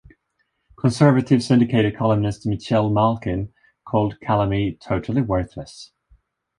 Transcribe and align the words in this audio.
Conservative 0.79 1.43
syndicated 1.43 1.95
columnist 1.95 2.47
Michelle 2.47 2.89
Malkin 2.89 3.53
called 3.85 4.19
Calame 4.19 4.75
"totally 4.79 5.21
worthless". 5.21 5.91